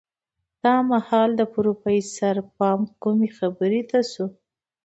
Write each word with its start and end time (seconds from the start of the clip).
دا 0.63 0.75
مهال 0.91 1.29
د 1.39 1.41
پروفيسر 1.53 2.35
پام 2.57 2.79
کومې 3.01 3.29
خبرې 3.37 3.81
ته 3.89 3.99
شو. 4.11 4.27